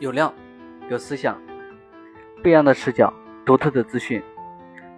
[0.00, 0.32] 有料，
[0.88, 1.38] 有思想，
[2.42, 3.12] 不一样的视角，
[3.44, 4.22] 独特的资讯。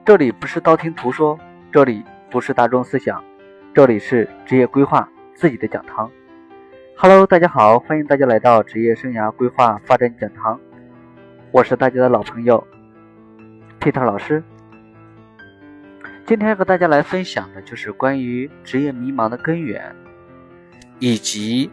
[0.05, 1.37] 这里不是道听途说，
[1.73, 3.21] 这里不是大众思想，
[3.75, 6.09] 这里是职业规划自己的讲堂。
[6.97, 10.61] Hello，大家好，欢迎大家来到职业生涯规划发展讲堂。
[11.51, 12.65] 我是大家的老朋友
[13.81, 14.41] Peter 老师。
[16.25, 19.97] 今天和大家来分享的就是关于职业迷茫的根源，
[21.01, 21.69] 以及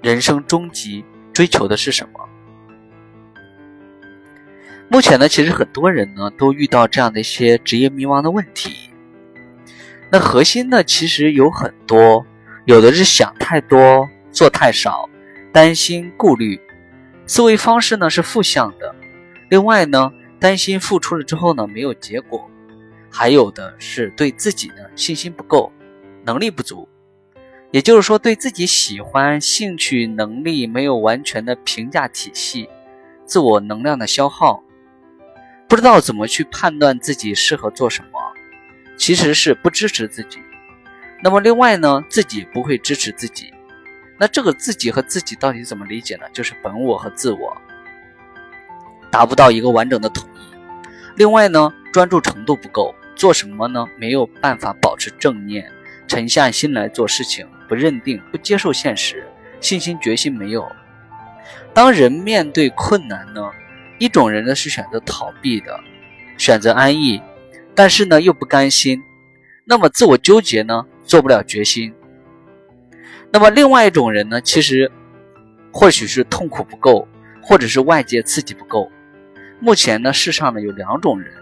[0.00, 2.28] 人生终极追求的是什么。
[4.88, 8.90] 目前呢，其实很多人呢都遇到这样的一些职业迷茫的问题。
[10.10, 12.26] 那核心呢，其实有很多，
[12.66, 15.08] 有的是想太多，做太少，
[15.50, 16.60] 担心顾虑，
[17.26, 18.94] 思维方式呢是负向的。
[19.48, 22.46] 另外呢，担心付出了之后呢没有结果，
[23.10, 25.72] 还有的是对自己呢信心不够，
[26.26, 26.86] 能力不足，
[27.72, 32.68] 也就是说对自己喜欢、兴趣、能力没有完全的评价体系，
[33.24, 34.62] 自我能量的消耗。
[35.66, 38.20] 不知道怎么去判断自己适合做什么，
[38.98, 40.38] 其实是不支持自己。
[41.24, 43.50] 那么另外呢，自己不会支持自己。
[44.18, 46.26] 那这个自己和自己到底怎么理解呢？
[46.30, 47.56] 就是本我和自我
[49.10, 50.38] 达不到一个完整的统一。
[51.16, 53.88] 另外呢，专注程度不够，做什么呢？
[53.96, 55.72] 没有办法保持正念，
[56.06, 59.26] 沉下心来做事情，不认定，不接受现实，
[59.58, 60.70] 信心决心没有。
[61.72, 63.50] 当人面对困难呢？
[63.98, 65.80] 一种人呢是选择逃避的，
[66.36, 67.22] 选择安逸，
[67.74, 69.02] 但是呢又不甘心，
[69.64, 71.94] 那么自我纠结呢做不了决心。
[73.30, 74.92] 那么另外一种人呢，其实
[75.72, 77.08] 或许是痛苦不够，
[77.40, 78.92] 或者是外界刺激不够。
[79.60, 81.32] 目前呢世上呢有两种人，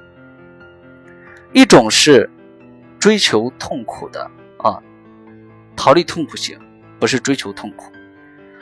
[1.53, 2.31] 一种是
[3.01, 4.81] 追求痛苦的啊，
[5.81, 6.59] 逃离痛苦型，
[6.99, 7.91] 不是追求痛苦；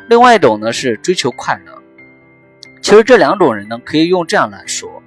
[0.09, 1.77] 另外一种呢是追求快乐。
[2.81, 5.03] 其实这两种人呢，可以用这样来说：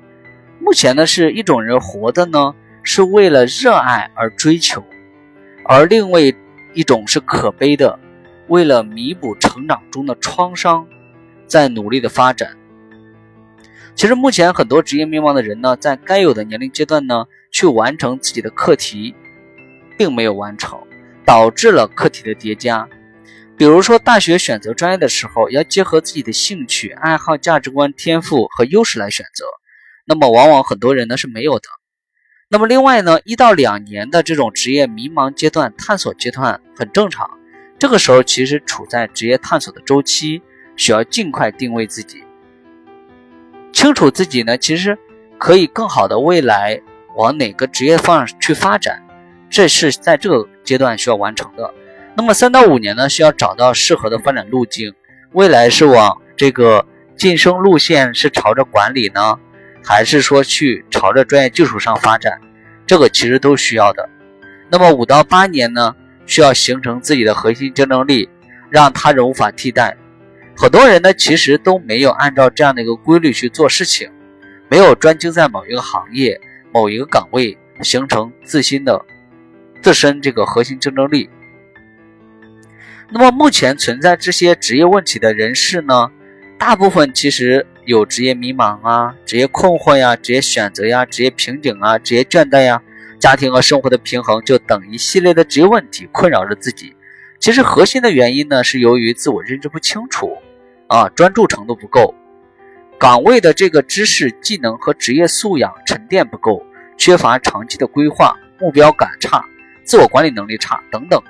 [0.59, 2.53] 目前呢是一种人活的呢，
[2.84, 4.81] 是为了热爱而追求；
[5.63, 6.19] 而另外
[6.74, 7.97] 一种是可悲的，
[8.50, 10.86] 为了弥补成长中的创伤，
[11.47, 12.57] 在努力的发展。
[13.96, 19.16] 其实目前很多职业迷茫的人呢，在该有的年龄阶段呢，去完成自己的课题，
[19.97, 20.78] 并没有完成，
[21.31, 22.90] 导致了课题的叠加。
[23.56, 29.46] 比如说，大学选择专业的时候，要结合自己的兴趣、爱好、价值观、天赋和优势来选择。
[30.06, 31.69] 那么，往往很多人呢是没有的。
[32.50, 37.31] 那么，另外呢，一到两年的这种职业迷茫阶段、探索阶段很正常。
[37.80, 40.42] 这个时候其实处在职业探索的周期，
[40.75, 42.22] 需要尽快定位自己，
[43.72, 45.00] 清楚自己呢，其实
[45.38, 46.81] 可以更好的未来
[47.16, 49.02] 往哪个职业方向去发展，
[49.50, 51.74] 这是在这个阶段需要完成的。
[52.16, 54.94] 那么三到五年呢，需要找到适合的发展路径。
[55.34, 56.86] 未来是往这个
[57.18, 59.38] 晋升路线是朝着管理呢，
[59.84, 62.40] 还是说去朝着专业技术上发展？
[62.88, 64.08] 这个其实都需要的。
[64.70, 65.94] 那么五到八年呢，
[66.26, 68.30] 需要形成自己的核心竞争力，
[68.70, 69.98] 让他人无法替代。
[70.56, 74.10] 很多人呢，其实都没有按照这样的一个规律去做事情，
[74.70, 76.40] 没有专精在某一个行业、
[76.74, 79.02] 某一个岗位，形成自身的
[79.81, 81.30] 自身这个核心竞争力。
[83.09, 86.09] 那么目前存在这些职业问题的人士呢，
[86.58, 92.81] 大部分其实有职业迷茫啊、职业困惑呀、职业选择呀、职业瓶颈啊、职业倦怠呀、
[93.19, 96.96] 家庭和生活的平衡，就等一系列的职业问题困扰着自己。
[97.40, 100.38] 其实核心的原因呢，是由于自我认知不清楚
[100.88, 102.13] 啊，专注程度不够，
[102.98, 106.63] 岗位的这个知识、技能和职业素养沉淀不够，
[106.98, 109.44] 缺乏长期的规划，目标感差，
[109.84, 111.22] 自我管理能力差等等。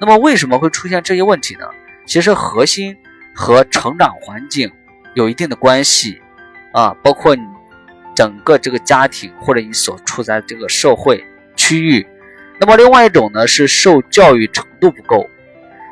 [0.00, 1.66] 那么为什么会出现这些问题呢？
[2.06, 2.96] 其实核心
[3.34, 4.70] 和成长环境
[5.14, 6.20] 有一定的关系
[6.72, 7.42] 啊，包括你
[8.14, 11.24] 整个这个家庭或者你所处在这个社会
[11.54, 12.06] 区域。
[12.58, 15.28] 那么另外一种呢是受教育程度不够。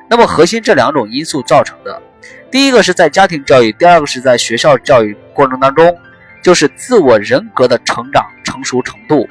[0.09, 2.03] 那么核心这两种因素造成的，
[2.51, 5.97] 第一个是在家庭教育，第二个是在学校教育过程当中，
[6.43, 9.29] 就是自我人格的成长成熟程度。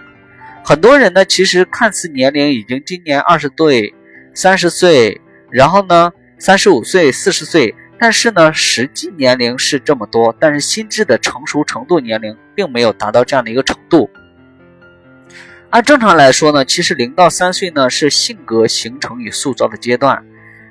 [0.68, 3.94] 很多人呢其实看似年龄已经今年二十岁。
[4.34, 5.20] 三十岁，
[5.50, 14.12] 然后呢，三十五岁、四十岁，但是呢，实际年龄是这么多，但是心智的成熟程度年龄并没有达到这样的一个程度。
[15.72, 20.24] 按正常来说呢，其实零到三岁呢是性格形成与塑造的阶段，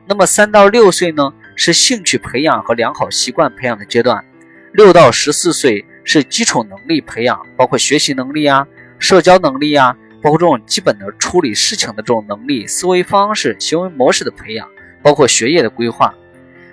[0.06, 4.24] 那么三到六岁呢是兴趣培养和良好习惯培养的阶段，
[4.72, 8.64] 六到十四岁是基础能力培养，包括学习能力啊、
[8.98, 9.96] 社交能力啊。
[10.22, 14.68] 包括这种基本的处理事情的这种能力、思维方式、行为模式的培养，
[15.00, 16.12] 包括学业的规划。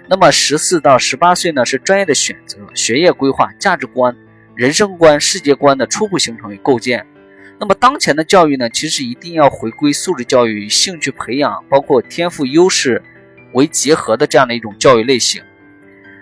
[0.10, 4.16] 那么十四到十八岁呢，是专业的选择、学业规划、价值观、
[4.56, 7.06] 人生观、世界观的初步形成与构建。
[7.60, 13.04] 那么当前的教育呢，其实一定要回归素质教育与兴趣培养，包括天赋优势
[13.54, 15.44] 为结合的这样的一种教育类型。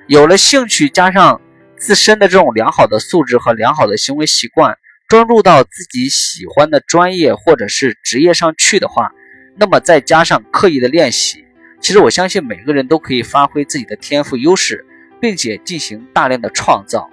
[0.08, 1.40] 有了兴趣，加上
[1.78, 4.78] 自身的这种良好的素质和良好的行为习惯，
[5.12, 9.12] 专注到自己喜欢的专业或者是职业上去的话，
[9.58, 11.44] 那么再加上刻意的练习。
[11.82, 14.86] 其实我相信每个人都可以发挥自己的天赋优势，
[15.20, 17.10] 并且进行大量的创造。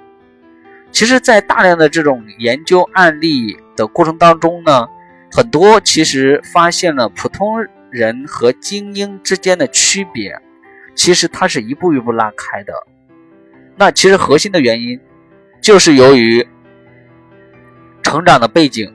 [0.92, 4.86] 其实，在大量的这种研究案例的过程当中呢，
[5.32, 10.40] 很多其实发现了普通人和精英之间的区别，
[10.94, 12.72] 其实它是一步一步拉开的。
[13.74, 15.00] 那其实核心的原因，
[15.60, 16.46] 就是由于
[18.08, 18.93] 成长的背景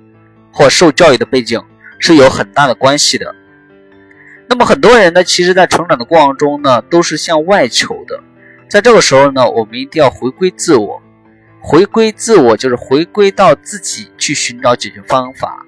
[0.52, 1.62] 或受教育的背景
[2.00, 3.34] 是有很大的关系的。
[4.48, 8.20] 那么很多人呢，其实，在成长的过程中呢，都是向外求的。
[8.70, 11.02] 在这个时候呢，我们一定要回归自我，
[11.62, 15.66] 回归自我就是回归到自己去寻找解决方法。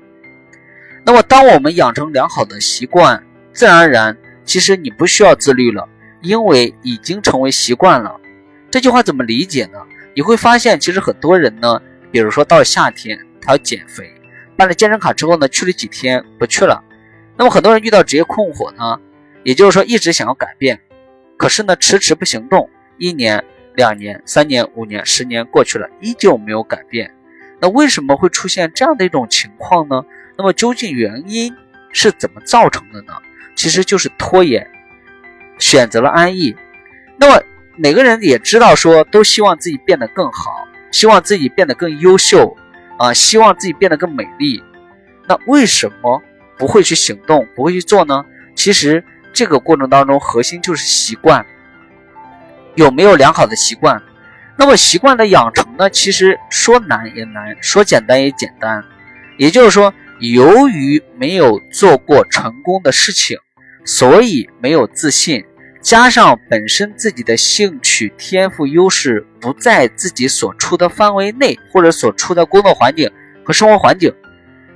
[1.06, 5.88] 那么，当我们养成良好的习惯，自然而然，其实你不需要自律了，
[6.22, 8.20] 因为已经成为习惯了。
[8.70, 9.80] 这句话怎么理解呢？
[10.16, 11.82] 你会发现，其实很多人呢，
[12.12, 14.12] 比如说到夏天，他要减肥，
[14.58, 16.84] 办了健身卡之后呢，去了几天不去了。
[17.38, 19.00] 那么很多人遇到职业困惑呢，
[19.44, 20.80] 也就是说一直想要改变，
[21.38, 23.44] 可是呢迟迟不行动，一年、
[23.76, 27.14] 两年、三年、五年、十年过去了，依旧没有改变。
[27.60, 30.04] 那为什么会出现这样的一种情况呢？
[30.38, 31.54] 那么究竟原因
[31.92, 33.14] 是怎么造成的呢？
[33.56, 34.70] 其实就是拖延，
[35.60, 36.56] 选择了安逸。
[37.18, 37.42] 那么
[37.78, 42.56] 每个人也知道说，都希望自己变得更好，希望自己变得更优秀
[42.98, 44.64] 啊，希望自己变得更美丽。
[45.28, 46.22] 那为什么？
[46.58, 48.24] 不会去行动，不会去做呢？
[48.56, 49.04] 其实
[49.34, 51.46] 这个过程当中，核心就是习惯。
[52.76, 54.02] 有没有良好的习惯？
[54.58, 55.90] 那么习惯的养成呢？
[55.90, 58.82] 其实说难也难，说简单也简单。
[59.38, 63.38] 也就是说，由于没有做过成功的事情，
[63.84, 65.44] 所以没有自信，
[65.86, 73.08] 加上本身自己的兴趣、天赋、优势不在自己所处的范围内，或者所处的工作环境
[73.44, 74.12] 和生活环境，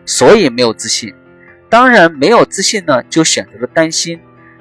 [0.05, 1.11] 所以没有自信。
[1.67, 4.19] 当然没有自信呢，就选择了担心。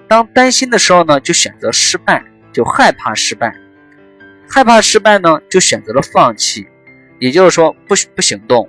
[0.09, 3.55] 当担心的时候呢，就选择失败，就害怕失败。
[4.49, 6.67] 害怕失败呢，就选择了放弃，
[7.19, 8.67] 也就是说不不行动。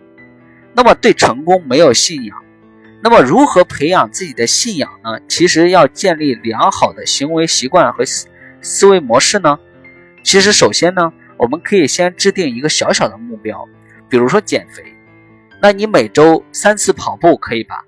[0.73, 2.37] 那么对成功没有信仰。
[3.01, 5.19] 那么如何培养自己的信仰呢？
[5.27, 8.27] 其实要建立良好的行为习惯和思
[8.61, 9.57] 思维模式呢。
[10.23, 13.65] 其实首先呢，我们可以先制定一个小小的目标，
[14.09, 14.83] 比如说减肥。
[15.61, 17.83] 那你每周三次跑步可以吧？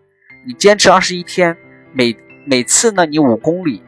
[0.46, 1.58] 你坚持二十一天，
[1.94, 2.16] 每
[2.46, 3.84] 每次呢，你五公里。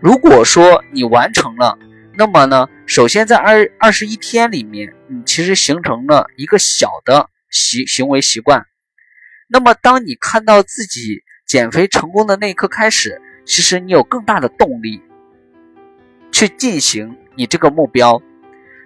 [0.00, 1.76] 如果说你完成了，
[2.16, 8.64] 那么呢，首先在二二十一天里面，你其实形成了一个小的习行为习惯。
[9.54, 15.02] 那么，当你看到自己减肥成功的那一刻开始，其实你有更大的动力
[16.30, 18.22] 去进行你这个目标。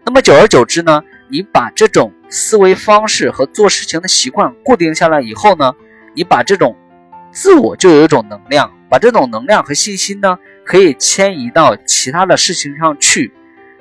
[0.04, 5.72] 那么，久而久之呢，你把这种思维方式和做事情的习惯固定下来以后呢，
[6.14, 6.76] 你把这种
[7.30, 13.32] 自我就有一种能量，把这种能量和信心呢，可以迁移到其他的事情上去。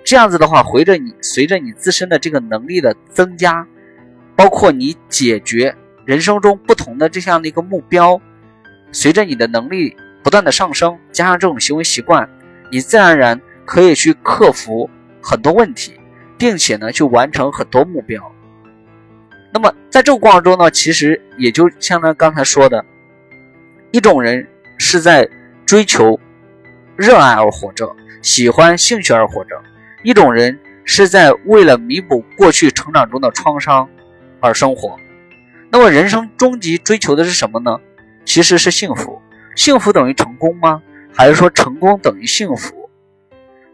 [0.03, 3.67] 这样子的话，随着你随着你自身的这个能力的增加，
[4.35, 5.75] 包括你解决
[6.05, 8.21] 人生中不同的这样的一个目标，
[8.91, 12.29] 随着你的能力不断的上升，加上这种行为习惯，
[12.71, 14.89] 你自然而然可以去克服
[15.21, 15.99] 很多问题，
[16.37, 18.31] 并且呢，去完成很多目标。
[19.51, 22.85] 那么在这个过程中呢，其实也就像他刚才说的。
[23.91, 24.45] 一种人
[24.77, 25.27] 是在
[25.65, 26.19] 追求
[26.97, 29.55] 热爱而活着，喜欢兴趣而活着；
[30.03, 33.87] 一种人是在为了弥补过去成长中的创伤
[34.41, 34.99] 而生活。
[35.77, 37.77] 那么，人生终极追求的是什么呢？
[38.23, 39.21] 其实是幸福。
[39.57, 40.81] 幸福等于成功吗？
[41.13, 42.89] 还是说成功等于幸福？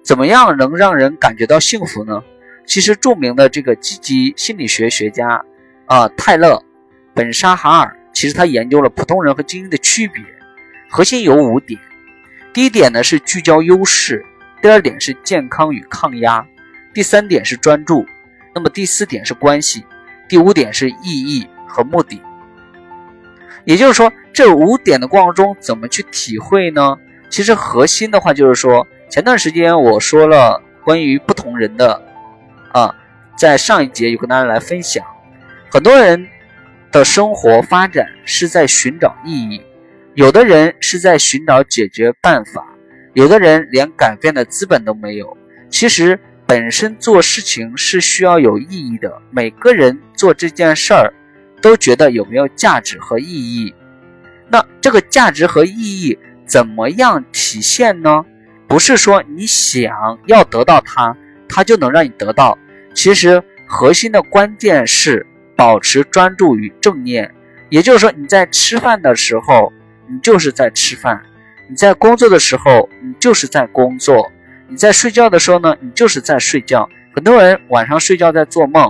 [0.01, 2.23] 怎么样能让人感觉到幸福呢？
[2.65, 5.45] 其实，著名的这个积极心理学学家
[5.85, 6.55] 啊，泰勒·
[7.13, 7.95] 本沙哈尔。
[8.11, 10.23] 其实他研究了普通人和精英的区别，
[10.89, 11.79] 核心有五点。
[12.51, 14.25] 第一点呢是聚焦优势，
[14.59, 16.43] 第二点是健康与抗压，
[16.95, 18.03] 第三点是专注，
[18.55, 19.85] 那么第四点是关系，
[20.27, 22.21] 第五点是意义和目的。
[23.63, 26.97] 也就是说，这五点的过程中怎么去体会呢？
[27.29, 32.01] 其实核心的话就是说，前段时间我说了关于不同人的
[32.73, 32.93] 啊，
[33.37, 35.05] 在上一节有跟大家来分享，
[35.69, 36.27] 很多人。
[36.91, 39.61] 的生活发展是在寻找意义，
[40.13, 42.67] 有的人是在寻找解决办法，
[43.13, 45.37] 有的人连改变的资本都没有。
[45.69, 51.13] 其实本身做事情是需要有意义的，每个人做这件事儿
[51.61, 53.73] 都觉得有没有价值和意义。
[54.49, 58.25] 那这个价值和意义怎么样体现呢？
[58.67, 61.15] 不是说你想要得到它，
[61.47, 62.57] 它就能让你得到。
[62.93, 65.25] 其实核心的关键是
[65.55, 67.33] 保持专注与正念，
[67.69, 69.71] 也就是说你在吃饭的时候，
[70.09, 71.17] 你就是在吃饭；
[71.69, 74.29] 你在工作的时候，你就是在工作；
[74.67, 76.89] 你在睡觉的时候呢，你就是在睡觉。
[77.13, 78.89] 很多人晚上睡觉在做梦，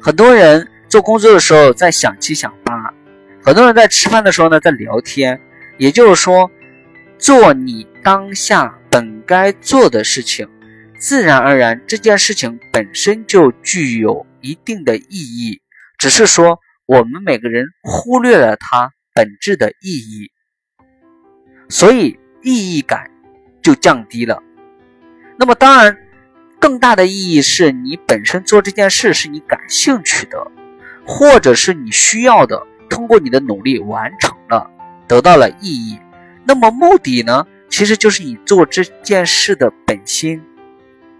[0.00, 2.92] 很多人做工作的时候在想七想八，
[3.42, 5.40] 很多人在吃饭的时候呢在聊天。
[5.78, 6.50] 也就是说，
[7.16, 10.46] 做你当下本该做的事情。
[10.98, 15.62] 自然而然，这件事情本身就具有一定的意义，
[15.96, 20.30] 只是说我们每个人忽略了它本质的意义，
[21.70, 23.10] 所以意义感
[23.62, 24.42] 就降低了。
[25.38, 25.96] 那么，当然，
[26.60, 30.52] 更大的意义是你本身做这件事是你感兴趣的，
[31.06, 34.70] 或者是你需要的，通过你的努力完成了，
[35.06, 35.98] 得到了意义。
[36.44, 40.42] 那么目的呢，其实就是你做这件事的本心。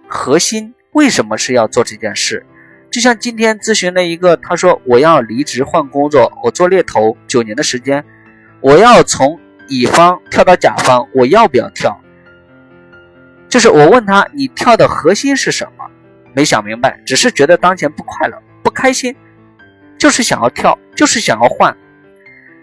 [0.08, 2.44] 核心为什么是要做这件事？
[2.90, 8.04] 就像今天咨询的一个，他说我要离职换工作，我做猎头九年的时间，
[8.60, 11.98] 我要从乙方跳到甲方，我要不要跳？
[13.48, 15.86] 就是我问他，你跳的核心是什么？
[16.34, 19.14] 没想明白，只是觉得当前不快乐、不开心，
[20.02, 21.72] 就是想要跳，就是想要换。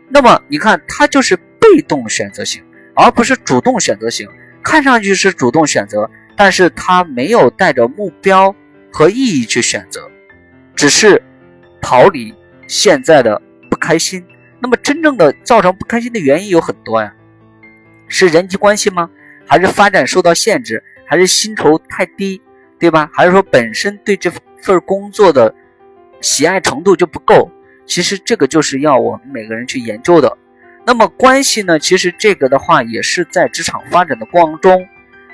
[0.10, 2.62] 那么你看，他就是被动选择型，
[2.94, 4.28] 而不是主动选择型。
[4.62, 6.12] 看上去是主动选择。
[6.36, 8.56] 但是他没有带着目标
[8.90, 10.10] 和意义去选择，
[10.74, 11.22] 只是
[11.82, 12.34] 逃离
[12.66, 14.26] 现在的不开心。
[14.60, 17.14] 那么真正的造成不开心的原因有很多呀，
[18.08, 19.10] 是人际关系吗？
[19.46, 20.82] 还是发展受到限制？
[21.06, 22.42] 还是薪酬太低，
[22.80, 23.10] 对吧？
[23.14, 24.32] 还是说本身对这
[24.62, 25.54] 份工作的
[26.22, 27.50] 喜爱程度就不够？
[27.86, 30.38] 其实这个就是要我们每个人去研究的。
[30.86, 31.78] 那么关系呢？
[31.78, 34.88] 其实这个的话也是在职场发展的过程中。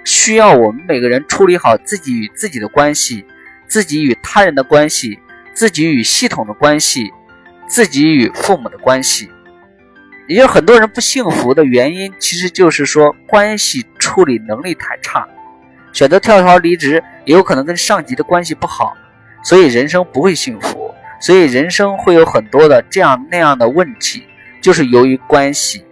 [0.03, 3.25] 需要我们每个人处理好自己与自己的关系，
[3.67, 5.19] 自己与他人的关系，
[5.53, 7.11] 自己与系统的关系，
[7.67, 9.29] 自己与父母的关系。
[10.27, 15.27] 也有很多人不幸福的原因，其实就是说关系处理能力太差，
[15.93, 18.95] 选择跳槽离职，也有可能跟上级的关系不好，
[19.43, 20.74] 所以人生不会幸福，
[21.19, 24.23] 所以人生会有很多的这样那样的问题，
[24.61, 25.83] 就是由于关系。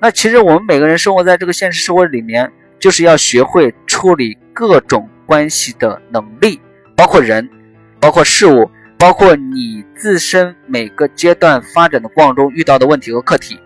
[0.00, 2.52] 那其实我们每个人生活在这个现实社会里面。
[2.80, 6.60] 就是要学会处理各种关系的能力，
[6.94, 7.50] 包括人，
[7.98, 13.58] 包括事物，包括你自身每个阶段发展的过程中遇到的问题和课题，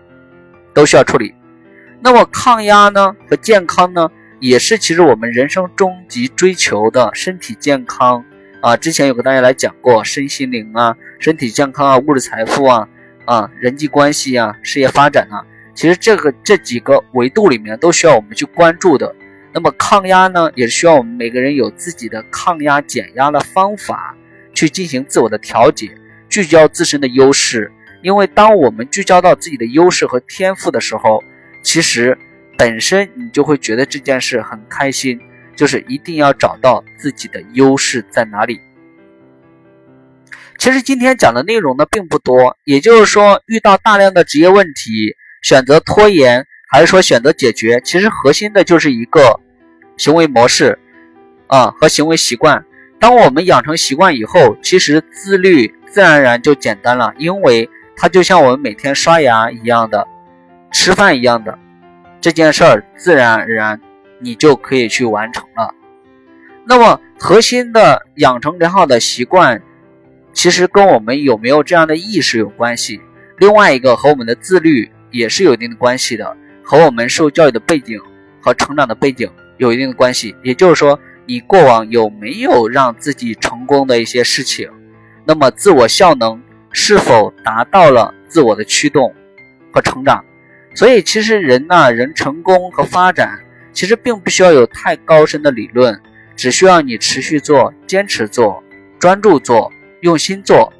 [0.73, 1.31] 都需要处理。
[2.01, 8.25] 那么抗压呢和健康呢，也是其实我们人生终极追求的身体健康
[8.63, 8.77] 啊。
[8.77, 12.87] 之前有跟大家来讲过身心灵啊，身体健康啊，物质财富啊，
[13.25, 15.43] 啊，人际关系啊，事业发展啊。
[15.75, 19.13] 其实这个这几个维度里面都需要我们去关注的。
[19.51, 24.15] 那么抗压呢，也是需要我们每个人有自己的抗压减压的方法，
[24.53, 25.91] 去进行自我的调节，
[26.29, 27.71] 聚焦自身的优势。
[28.01, 31.23] 因为当我们聚焦到自己的优势和天赋的时候，
[31.61, 32.17] 其实
[32.57, 35.19] 本身你就会觉得这件事很开心。
[35.55, 38.59] 就是一定要找到自己的优势在哪里。
[40.57, 45.15] 其实今天讲的内容呢并不多，也就是说遇到大量的职业问题。
[45.41, 47.81] 选择拖延还是说选择解决？
[47.81, 49.41] 其实核心的就是一个
[49.97, 50.79] 行为模式
[51.47, 52.63] 啊和行为习惯。
[52.97, 60.07] 当我们养成习惯以后，其实自律自然而然就简单了，因为它就像我们每天刷牙一样的、
[60.71, 61.59] 吃饭一样的
[62.21, 63.81] 这件事儿，自然而然
[64.23, 65.75] 你就可以去完成了。
[66.65, 69.61] 那么核心的养成良好的习惯，
[70.33, 72.99] 其实跟我们有没有这样的意识有关系。
[73.37, 74.89] 另外一个和我们的自律。
[75.13, 78.01] 也是有一定的关系的，和我们受教育的背景
[78.41, 80.35] 和成长的背景有一定的关系。
[80.41, 84.71] 也就是说，你过往有没有让自己成功的一些事情，
[85.23, 89.13] 那么自我效能是否达到了自我的驱动
[89.71, 90.25] 和成长？
[90.73, 93.39] 所以，其实人呐，人成功和发展，
[93.73, 95.99] 其实并不需要有太高深的理论，
[96.35, 98.63] 只需要你持续做、坚持做、
[98.99, 100.71] 专注做、用心做，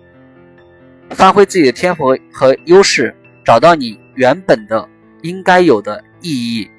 [1.09, 3.99] 发挥自己的天赋和优势，找到你。
[4.15, 4.87] 原本的
[5.23, 6.69] 应该有的意义，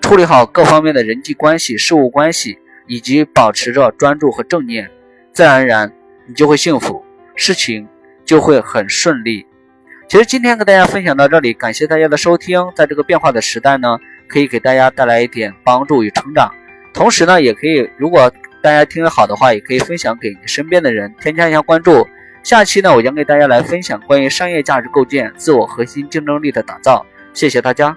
[0.00, 4.90] 处理好各方面的人际关系、事务关系，以及保持着专注和正念，
[5.34, 5.92] 自然而然
[6.26, 7.04] 你就会幸福，
[7.36, 7.86] 事情
[8.24, 9.44] 就会很顺利。
[10.08, 12.58] 其实今天跟大家分享到这里，感谢大家的收听。
[12.74, 13.98] 在这个变化的时代呢，
[14.30, 16.50] 可以给大家带来一点帮助与成长。
[16.94, 18.32] 同时呢，也可以如果
[18.62, 22.08] 大家听得好的话，也可以分享给你身边的人，添加一下关注。
[22.42, 27.04] 下期呢，我将给大家来分享关于商业价值构建、自我核心竞争力的打造。
[27.34, 27.96] 谢谢大家。